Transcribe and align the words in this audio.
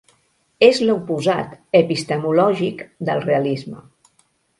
És 0.67 0.77
l'oposat 0.85 1.53
epistemològic 1.79 2.81
del 3.11 3.21
realisme. 3.27 3.83